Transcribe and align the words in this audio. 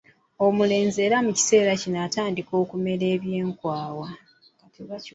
Omulenzi 0.45 0.99
era 1.07 1.17
mu 1.25 1.31
kiseera 1.37 1.71
kino 1.81 1.97
atandika 2.07 2.51
okumera 2.63 3.05
eby'enkwawa. 3.15 4.07